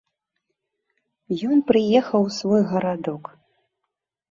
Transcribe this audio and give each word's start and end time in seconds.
Ён 1.51 1.61
прыехаў 1.69 2.21
у 2.31 2.33
свой 2.39 2.61
гарадок. 2.75 3.23